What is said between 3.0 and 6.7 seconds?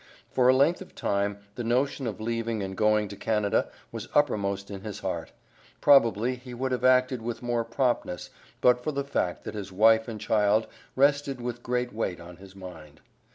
to Canada was uppermost in his heart; probably he